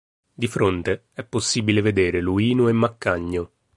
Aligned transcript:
Di 0.33 0.47
fronte 0.47 1.09
è 1.13 1.23
possibile 1.23 1.79
vedere 1.81 2.21
Luino 2.21 2.67
e 2.69 2.71
Maccagno. 2.71 3.51